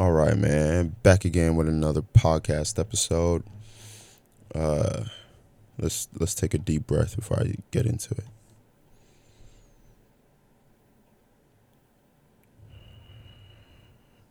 [0.00, 0.96] All right, man.
[1.02, 3.44] Back again with another podcast episode.
[4.54, 5.04] Uh
[5.78, 8.24] let's let's take a deep breath before I get into it.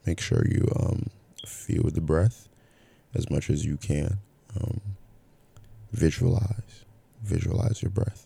[0.07, 1.11] Make sure you um
[1.45, 2.49] feel the breath
[3.13, 4.17] as much as you can.
[4.59, 4.81] Um,
[5.91, 6.83] visualize.
[7.21, 8.25] Visualize your breath.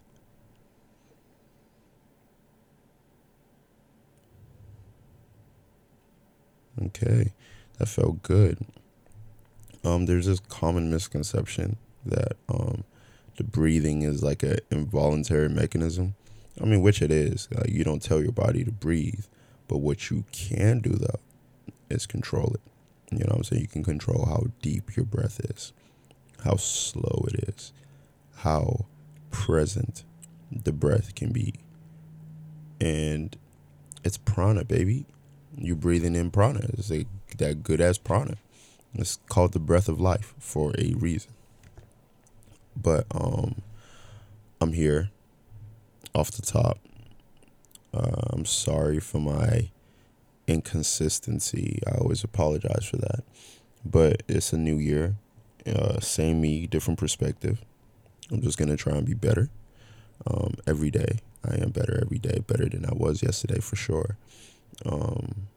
[6.85, 7.33] Okay,
[7.77, 8.57] that felt good.
[9.83, 12.83] Um, there's this common misconception that um,
[13.37, 16.15] the breathing is like an involuntary mechanism.
[16.61, 17.47] I mean, which it is.
[17.55, 19.25] Uh, you don't tell your body to breathe,
[19.67, 21.19] but what you can do though
[21.89, 22.61] is control it.
[23.11, 23.61] You know what I'm saying?
[23.61, 25.73] You can control how deep your breath is,
[26.43, 27.73] how slow it is,
[28.37, 28.85] how
[29.31, 30.03] present
[30.51, 31.55] the breath can be.
[32.79, 33.35] And
[34.03, 35.05] it's prana, baby.
[35.57, 36.69] You breathing in prana.
[36.77, 37.05] It's a,
[37.37, 38.35] that good as prana.
[38.95, 41.31] It's called the breath of life for a reason.
[42.75, 43.61] But um,
[44.61, 45.09] I'm here
[46.13, 46.79] off the top.
[47.93, 49.69] Uh, I'm sorry for my
[50.47, 51.79] inconsistency.
[51.87, 53.23] I always apologize for that.
[53.85, 55.15] But it's a new year.
[55.65, 57.61] Uh, same me, different perspective.
[58.31, 59.49] I'm just going to try and be better
[60.25, 61.19] um, every day.
[61.45, 64.17] I am better every day, better than I was yesterday for sure.
[64.85, 65.47] Um,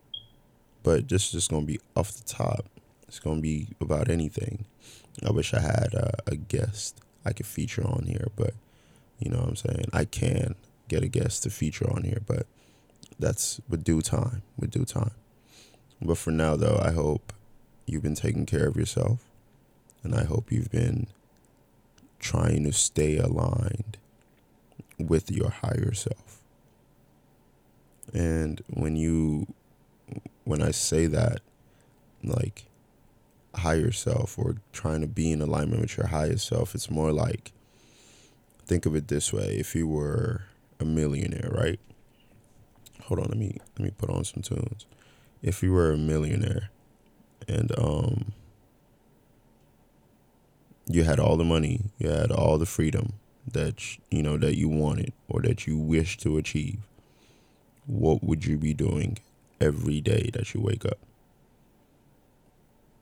[0.82, 2.66] but this is just to be off the top.
[3.08, 4.66] It's to be about anything.
[5.26, 8.54] I wish I had uh, a guest I could feature on here, but
[9.18, 9.86] you know what I'm saying?
[9.92, 10.54] I can
[10.88, 12.46] get a guest to feature on here, but
[13.18, 15.12] that's with due time, with due time.
[16.00, 17.32] But for now, though, I hope
[17.86, 19.20] you've been taking care of yourself,
[20.02, 21.06] and I hope you've been
[22.18, 23.96] trying to stay aligned
[24.98, 26.35] with your higher self.
[28.14, 29.46] And when you,
[30.44, 31.40] when I say that,
[32.22, 32.64] like
[33.54, 37.52] higher self or trying to be in alignment with your higher self, it's more like,
[38.64, 40.42] think of it this way if you were
[40.80, 41.80] a millionaire, right?
[43.06, 44.86] hold on, let me let me put on some tunes.
[45.42, 46.70] If you were a millionaire
[47.48, 48.32] and um
[50.88, 53.14] you had all the money, you had all the freedom
[53.50, 56.78] that you know that you wanted or that you wish to achieve,
[57.86, 59.18] what would you be doing
[59.60, 60.98] every day that you wake up?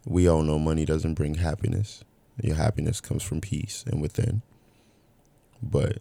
[0.06, 2.04] We all know money doesn't bring happiness.
[2.42, 4.42] Your happiness comes from peace and within.
[5.62, 5.98] But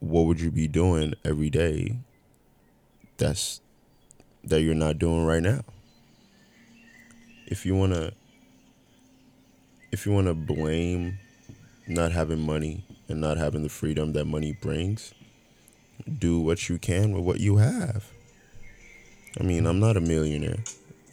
[0.00, 1.98] what would you be doing every day
[3.16, 3.60] that's
[4.44, 5.60] that you're not doing right now
[7.46, 8.12] if you want to
[9.92, 11.18] if you want to blame
[11.86, 15.12] not having money and not having the freedom that money brings
[16.18, 18.10] do what you can with what you have
[19.40, 20.62] i mean i'm not a millionaire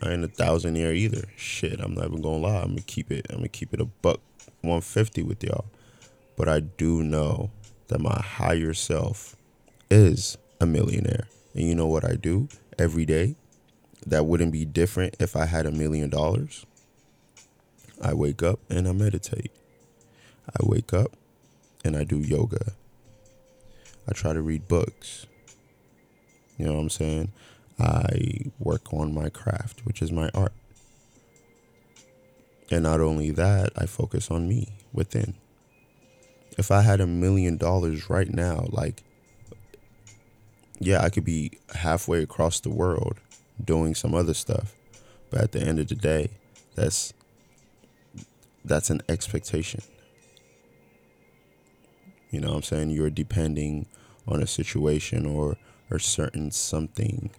[0.02, 3.26] i ain't a thousandaire either shit i'm not even gonna lie i'm gonna keep it
[3.30, 4.20] i'm gonna keep it a buck
[4.62, 5.66] 150 with y'all
[6.36, 7.50] but i do know
[7.88, 9.36] that my higher self
[9.90, 11.28] is a millionaire.
[11.54, 12.48] And you know what I do
[12.80, 13.36] every day
[14.08, 16.66] that wouldn't be different if I had a million dollars?
[18.02, 19.52] I wake up and I meditate.
[20.50, 21.16] I wake up
[21.86, 22.74] and I do yoga.
[24.08, 25.26] I try to read books.
[26.58, 27.32] You know what I'm saying?
[27.80, 30.54] I work on my craft, which is my art.
[32.72, 35.36] And not only that, I focus on me within
[36.58, 39.04] if I had a million dollars right now, like,
[40.80, 43.18] yeah, I could be halfway across the world
[43.64, 44.76] doing some other stuff.
[45.30, 46.30] But at the end of the day,
[46.76, 47.14] that's
[48.66, 49.82] that's an expectation.
[52.34, 52.90] You know what I'm saying?
[52.90, 53.86] You're depending
[54.28, 55.58] on a situation or
[55.92, 57.30] or certain something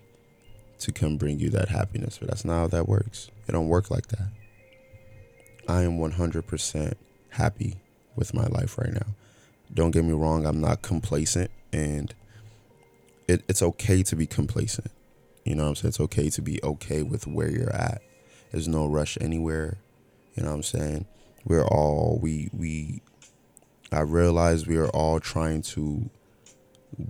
[0.78, 2.18] to come bring you that happiness.
[2.18, 3.30] But that's not how that works.
[3.48, 4.28] It don't work like that.
[5.66, 6.94] I am 100%
[7.30, 7.76] happy
[8.14, 9.14] with my life right now.
[9.72, 12.14] Don't get me wrong, I'm not complacent and
[13.26, 14.90] it, it's okay to be complacent.
[15.44, 15.88] You know what I'm saying?
[15.88, 18.02] It's okay to be okay with where you're at.
[18.52, 19.78] There's no rush anywhere.
[20.36, 21.06] You know what I'm saying?
[21.44, 23.02] We're all we we
[23.94, 26.10] I realize we are all trying to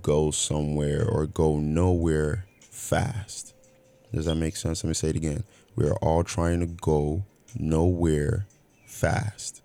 [0.01, 3.53] go somewhere or go nowhere fast.
[4.13, 4.83] Does that make sense?
[4.83, 5.43] Let me say it again.
[5.75, 8.47] We are all trying to go nowhere
[8.85, 9.61] fast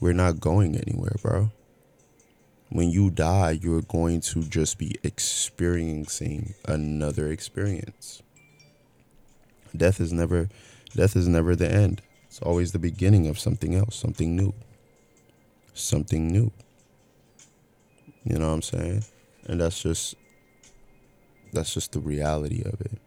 [0.00, 1.50] we're not going anywhere, bro.
[2.70, 8.22] When you die, you're going to just be experiencing another experience.
[9.76, 10.48] Death is never
[10.94, 12.02] death is never the end.
[12.26, 14.54] It's always the beginning of something else, something new
[15.78, 16.52] something new.
[18.24, 19.04] You know what I'm saying?
[19.46, 20.14] And that's just
[21.52, 22.98] that's just the reality of it.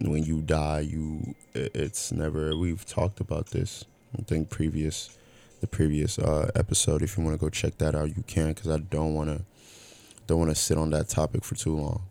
[0.00, 3.84] When you die, you it's never we've talked about this.
[4.18, 5.16] I think previous
[5.60, 8.70] the previous uh, episode if you want to go check that out, you can cuz
[8.70, 9.44] I don't want to
[10.26, 12.02] don't want to sit on that topic for too long.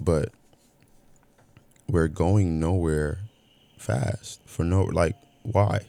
[0.00, 0.30] But
[1.88, 3.20] we're going nowhere
[3.78, 5.80] fast for no like why?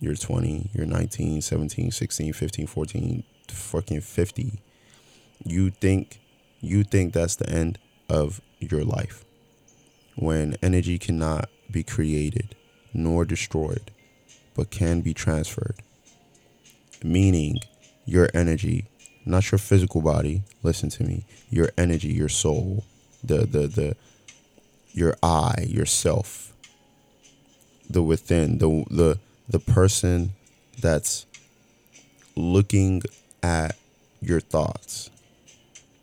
[0.00, 4.60] You're 20, you're 19, 17, 16, 15, 14, fucking 50.
[5.44, 6.20] You think
[6.60, 7.78] you think that's the end
[8.08, 9.24] of your life.
[10.16, 12.54] When energy cannot be created
[12.94, 13.90] nor destroyed
[14.54, 15.76] but can be transferred.
[17.02, 17.58] Meaning,
[18.04, 18.86] your energy,
[19.24, 22.84] not your physical body, listen to me, your energy, your soul,
[23.24, 23.96] the, the, the,
[24.92, 26.51] your I, yourself,
[27.92, 29.18] the within, the, the,
[29.48, 30.32] the person
[30.80, 31.26] that's
[32.36, 33.02] looking
[33.42, 33.76] at
[34.20, 35.10] your thoughts,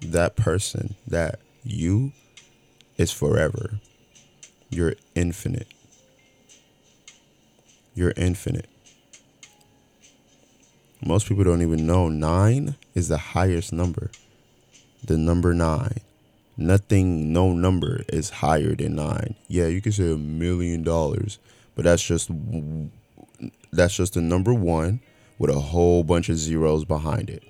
[0.01, 2.11] that person, that you
[2.97, 3.79] is forever.
[4.69, 5.67] You're infinite.
[7.95, 8.69] You're infinite.
[11.05, 14.11] Most people don't even know nine is the highest number.
[15.03, 16.01] The number nine.
[16.57, 19.35] Nothing, no number is higher than nine.
[19.47, 21.39] Yeah, you can say a million dollars,
[21.79, 22.29] but that's just
[23.71, 24.99] that's just the number one
[25.37, 27.41] with a whole bunch of zeros behind it.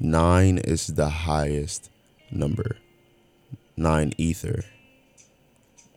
[0.00, 1.90] Nine is the highest
[2.30, 2.78] number.
[3.76, 4.64] Nine ether.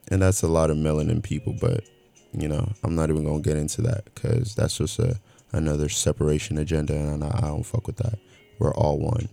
[0.09, 1.85] And that's a lot of melanin people, but
[2.33, 5.21] you know, I'm not even gonna get into that because that's just a
[5.53, 8.19] another separation agenda, and I, I don't fuck with that.
[8.59, 9.29] We're all one.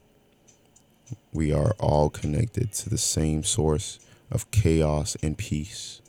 [1.32, 3.98] We are all connected to the same source
[4.30, 6.00] of chaos and peace.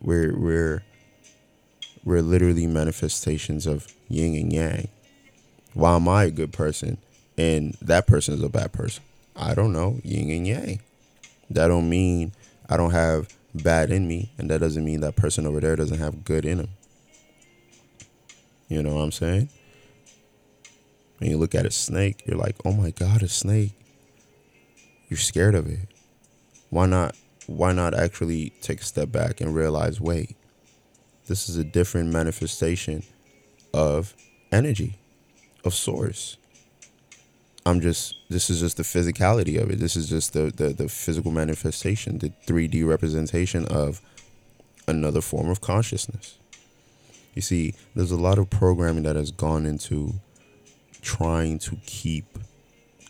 [0.00, 0.82] We're we're
[2.04, 4.88] we're literally manifestations of yin and yang.
[5.74, 6.98] Why am I a good person
[7.36, 9.02] and that person is a bad person?
[9.36, 10.00] I don't know.
[10.02, 10.80] Yin and yang.
[11.50, 12.32] That don't mean
[12.68, 15.98] I don't have bad in me, and that doesn't mean that person over there doesn't
[15.98, 16.68] have good in them.
[18.68, 19.48] You know what I'm saying?
[21.18, 23.72] When you look at a snake, you're like, "Oh my god, a snake."
[25.08, 25.88] You're scared of it.
[26.68, 27.16] Why not
[27.48, 30.36] why not actually take a step back and realize, "Wait,
[31.26, 33.02] this is a different manifestation
[33.72, 34.14] of
[34.52, 34.98] energy,
[35.64, 36.36] of source."
[37.64, 39.78] I'm just this is just the physicality of it.
[39.78, 44.00] This is just the, the the physical manifestation, the 3D representation of
[44.86, 46.38] another form of consciousness.
[47.34, 50.14] You see, there's a lot of programming that has gone into
[51.00, 52.38] trying to keep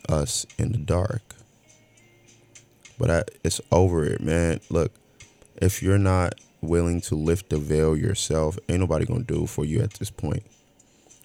[0.07, 1.35] us in the dark.
[2.99, 4.59] But I, it's over it, man.
[4.69, 4.91] Look,
[5.55, 9.65] if you're not willing to lift the veil yourself, ain't nobody gonna do it for
[9.65, 10.43] you at this point.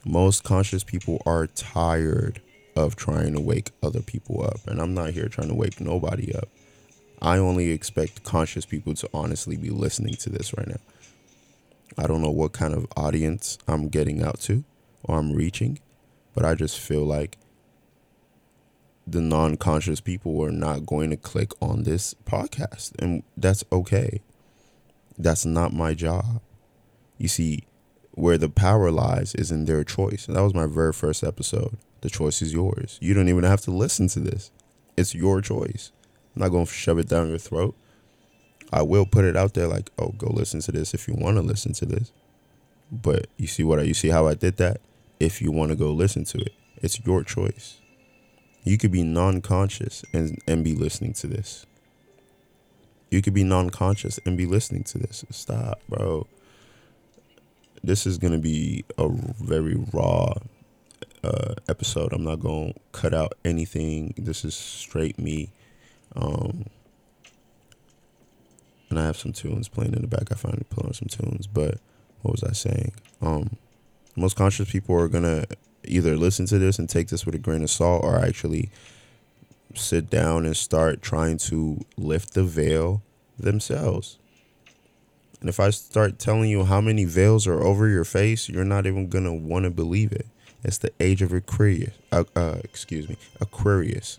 [0.07, 2.41] Most conscious people are tired
[2.77, 4.67] of trying to wake other people up.
[4.67, 6.49] And I'm not here trying to wake nobody up.
[7.21, 10.81] I only expect conscious people to honestly be listening to this right now.
[11.97, 14.65] I don't know what kind of audience I'm getting out to
[15.05, 15.79] or I'm reaching,
[16.35, 17.39] but I just feel like
[19.07, 22.93] the non conscious people are not going to click on this podcast.
[22.99, 24.21] And that's okay.
[25.19, 26.41] That's not my job.
[27.19, 27.65] You see,
[28.13, 30.27] where the power lies is in their choice.
[30.27, 31.77] And that was my very first episode.
[32.01, 32.99] The choice is yours.
[33.01, 34.51] You don't even have to listen to this.
[34.97, 35.91] It's your choice.
[36.35, 37.77] I'm not going to shove it down your throat.
[38.73, 41.37] I will put it out there like, oh, go listen to this if you want
[41.37, 42.13] to listen to this.
[42.91, 44.81] But you see what I, you see how I did that?
[45.21, 47.81] If you want to go listen to it, it's your choice.
[48.65, 51.67] You could be non-conscious and and be listening to this.
[53.11, 55.25] You could be non-conscious and be listening to this.
[55.31, 56.27] Stop, bro.
[57.83, 60.35] This is gonna be a very raw
[61.23, 62.13] uh, episode.
[62.13, 64.15] I'm not gonna cut out anything.
[64.17, 65.51] This is straight me.
[66.17, 66.65] Um,
[68.89, 70.33] and I have some tunes playing in the back.
[70.33, 71.79] I finally put on some tunes, but
[72.23, 72.93] what was I saying?
[73.21, 73.57] Um,
[74.17, 75.45] most conscious people are gonna
[75.89, 78.71] either listen to this and take this with a grain of salt, or actually
[79.75, 83.03] sit down and start trying to lift the veil
[83.39, 84.19] themselves.
[85.41, 88.87] And if I start telling you how many veils are over your face, you're not
[88.87, 90.27] even gonna want to believe it.
[90.63, 91.93] It's the age of Aquarius.
[92.11, 94.19] Uh, uh, excuse me, Aquarius,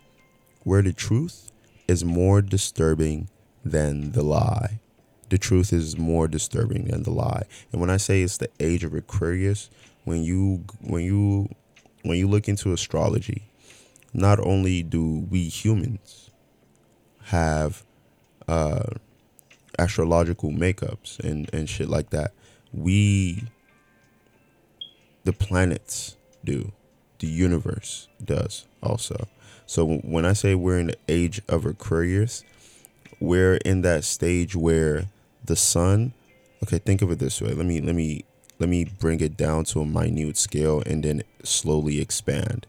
[0.63, 1.51] where the truth
[1.87, 3.29] is more disturbing
[3.63, 4.79] than the lie.
[5.29, 7.45] The truth is more disturbing than the lie.
[7.71, 9.71] And when I say it's the age of Aquarius,
[10.05, 11.49] when you when you
[12.03, 13.43] when you look into astrology,
[14.13, 16.31] not only do we humans
[17.25, 17.83] have
[18.47, 18.83] uh,
[19.77, 22.31] astrological makeups and and shit like that,
[22.71, 23.43] we
[25.25, 26.71] the planets do.
[27.19, 29.27] the universe does also.
[29.65, 32.43] So when I say we're in the age of Aquarius,
[33.19, 35.09] we're in that stage where
[35.43, 36.13] the sun
[36.63, 38.25] okay think of it this way let me let me
[38.59, 42.65] let me bring it down to a minute scale and then slowly expand.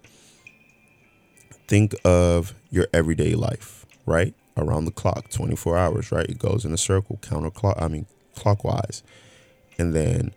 [1.68, 4.34] Think of your everyday life right?
[4.56, 6.26] Around the clock 24 hours right?
[6.26, 9.02] It goes in a circle counterclock i mean clockwise.
[9.78, 10.32] And then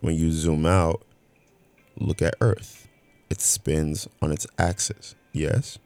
[0.00, 1.02] when you zoom out
[1.98, 2.88] look at earth.
[3.30, 5.78] It spins on its axis yes?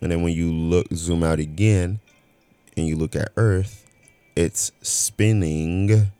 [0.00, 2.00] And then when you look zoom out again
[2.76, 3.88] and you look at earth
[4.36, 6.10] it's spinning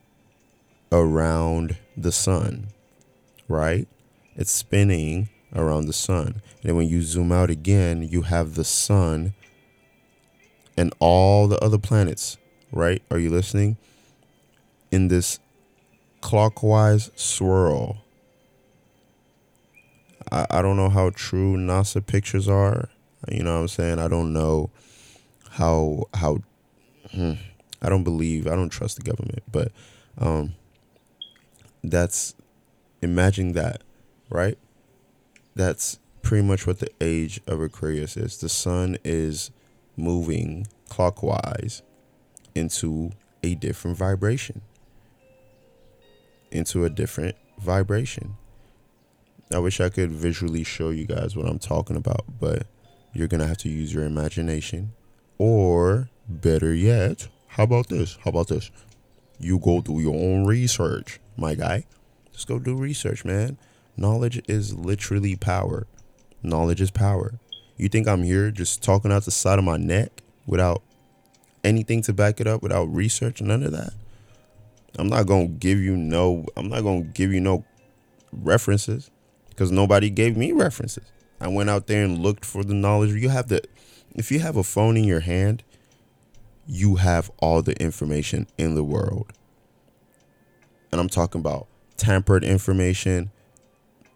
[0.93, 2.69] around the sun,
[3.49, 3.89] right?
[4.37, 6.43] It's spinning around the sun.
[6.63, 9.35] And when you zoom out again, you have the sun
[10.77, 12.37] and all the other planets,
[12.73, 13.03] right?
[13.11, 13.77] Are you listening?
[14.91, 15.39] In this
[16.21, 17.99] clockwise swirl.
[20.33, 22.89] I, I don't know how true NASA pictures are.
[23.31, 23.99] You know what I'm saying?
[23.99, 24.71] I don't know
[25.51, 26.39] how how
[27.13, 27.35] hmm,
[27.81, 29.71] I don't believe I don't trust the government, but
[30.19, 30.55] um
[31.91, 32.35] that's
[33.03, 33.83] imagine that,
[34.31, 34.59] right?
[35.55, 38.39] That's pretty much what the age of Aquarius is.
[38.39, 39.51] The sun is
[39.97, 41.83] moving clockwise
[42.55, 43.13] into
[43.43, 44.63] a different vibration.
[46.51, 48.37] Into a different vibration.
[49.53, 52.67] I wish I could visually show you guys what I'm talking about, but
[53.13, 54.93] you're going to have to use your imagination.
[55.37, 58.17] Or, better yet, how about this?
[58.25, 58.71] How about this?
[59.39, 61.85] You go do your own research my guy.
[62.33, 63.59] Just go do research, man.
[63.97, 65.87] Knowledge is literally power.
[66.43, 67.39] Knowledge is power.
[67.77, 70.83] You think I'm here just talking out the side of my neck without
[71.63, 73.93] anything to back it up, without research, none of that?
[74.99, 77.65] I'm not to give you no I'm not to give you no
[78.33, 79.11] references
[79.49, 81.05] because nobody gave me references.
[81.41, 83.11] I went out there and looked for the knowledge.
[83.11, 83.63] You have the
[84.15, 85.65] if you have a phone in your hand,
[86.67, 89.33] you have all the information in the world
[90.95, 93.33] and I'm talking about tampered information,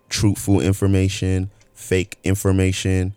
[0.08, 3.16] truthful information, fake information,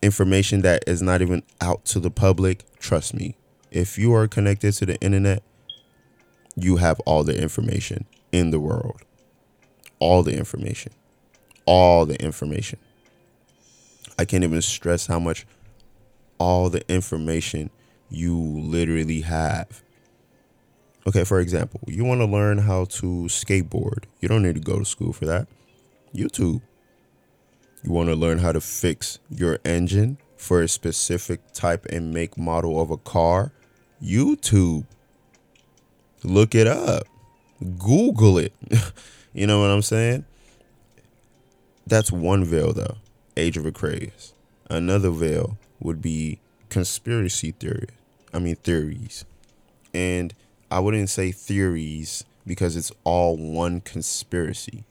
[0.00, 2.64] information that is not even out to the public.
[2.78, 3.36] Trust me,
[3.70, 5.42] if you are connected to the internet,
[6.56, 9.02] you have all the information in the world.
[9.98, 10.92] All the information.
[11.66, 12.78] All the information.
[14.18, 15.46] I can't even stress how much
[16.38, 17.68] all the information
[18.08, 19.82] you literally have
[21.06, 24.04] Okay, for example, you want to learn how to skateboard.
[24.20, 25.48] You don't need to go to school for that.
[26.14, 26.60] YouTube.
[27.82, 32.36] You want to learn how to fix your engine for a specific type and make
[32.36, 33.52] model of a car.
[34.02, 34.84] YouTube.
[36.22, 37.04] Look it up.
[37.78, 38.52] Google it.
[39.32, 40.26] you know what I'm saying?
[41.86, 42.96] That's one veil, though.
[43.36, 44.34] Age of Aquarius.
[44.68, 47.88] Another veil would be conspiracy theory.
[48.32, 49.24] I mean, theories.
[49.94, 50.34] And
[50.70, 54.84] I wouldn't say theories because it's all one conspiracy.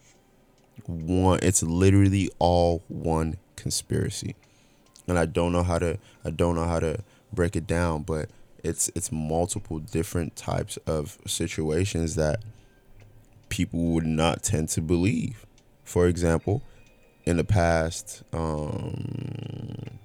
[0.85, 4.35] One it's literally all one conspiracy.
[5.07, 8.29] And I don't know how to I don't know how to break it down, but
[8.63, 12.43] it's it's multiple different types of situations that
[13.49, 15.45] people would not tend to believe.
[15.83, 16.61] For example,
[17.25, 19.99] in the past um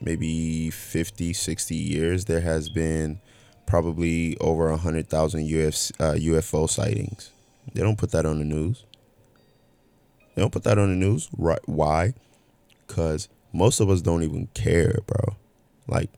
[0.00, 3.20] maybe 50 60 years there has been
[3.66, 7.30] probably over a hundred thousand UF, uh, UFO sightings.
[7.72, 8.84] They don't put that on the news.
[10.34, 11.28] They don't put that on the news.
[11.36, 11.60] Right?
[11.66, 12.14] Why?
[12.86, 15.36] Because most of us don't even care, bro.
[15.86, 16.10] Like,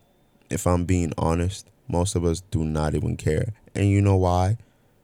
[0.51, 3.53] if I'm being honest, most of us do not even care.
[3.75, 4.57] And you know why?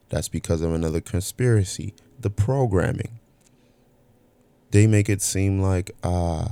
[0.09, 1.93] That's because of another conspiracy.
[2.19, 3.19] The programming.
[4.71, 6.47] They make it seem like ah, uh,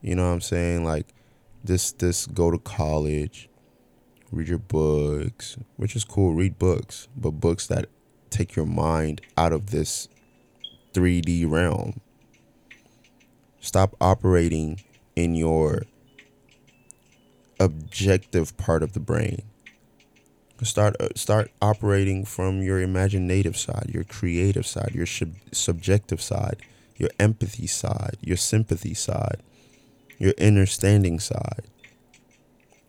[0.00, 0.84] you know what I'm saying?
[0.84, 1.12] Like
[1.62, 3.49] this this go to college
[4.32, 6.34] read your books, which is cool.
[6.34, 7.86] Read books, but books that
[8.30, 10.08] take your mind out of this
[10.94, 12.00] 3D realm.
[13.60, 14.80] Stop operating
[15.16, 15.82] in your
[17.58, 19.42] objective part of the brain.
[20.62, 26.58] Start uh, start operating from your imaginative side, your creative side, your sub- subjective side,
[26.96, 29.42] your empathy side, your sympathy side,
[30.18, 31.64] your understanding side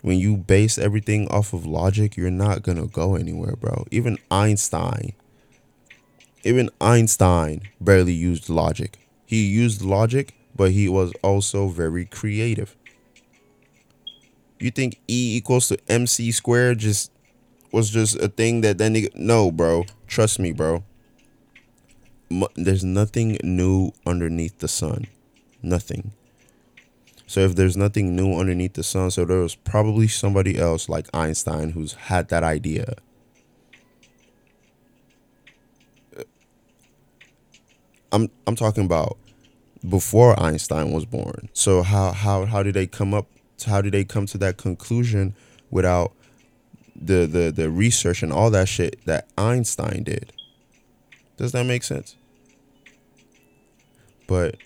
[0.01, 3.85] when you base everything off of logic, you're not gonna go anywhere, bro.
[3.91, 5.13] Even Einstein,
[6.43, 8.97] even Einstein barely used logic.
[9.25, 12.75] He used logic, but he was also very creative.
[14.59, 17.11] You think E equals to MC squared just
[17.71, 19.85] was just a thing that then no, bro.
[20.07, 20.83] Trust me, bro.
[22.55, 25.07] There's nothing new underneath the sun.
[25.61, 26.13] Nothing.
[27.31, 31.07] So if there's nothing new underneath the sun, so there was probably somebody else like
[31.13, 32.95] Einstein who's had that idea.
[36.17, 36.23] Uh,
[38.11, 39.17] I'm I'm talking about
[39.87, 41.47] before Einstein was born.
[41.53, 43.27] So how how how did they come up
[43.65, 45.33] how did they come to that conclusion
[45.69, 46.11] without
[46.93, 50.33] the the the research and all that shit that Einstein did?
[51.37, 52.17] Does that make sense?
[54.27, 54.57] But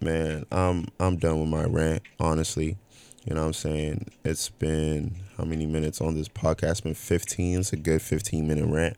[0.00, 2.76] man, I'm I'm done with my rant, honestly.
[3.24, 4.06] You know what I'm saying?
[4.24, 6.70] It's been how many minutes on this podcast?
[6.70, 7.58] It's been 15.
[7.60, 8.96] It's a good 15 minute rant.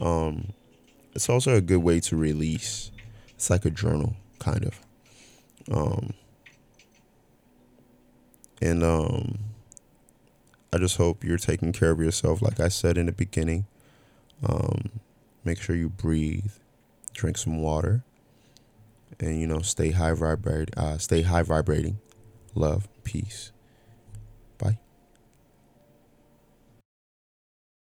[0.00, 0.52] Um
[1.14, 2.90] it's also a good way to release.
[3.30, 4.80] It's like a journal, kind of.
[5.72, 6.14] Um
[8.60, 9.38] and um
[10.72, 13.66] I just hope you're taking care of yourself like I said in the beginning.
[14.44, 15.00] Um
[15.44, 16.52] make sure you breathe,
[17.12, 18.02] drink some water
[19.20, 21.98] and you know stay high vibrate uh, stay high vibrating.
[22.54, 23.52] Love peace.
[24.58, 24.78] Bye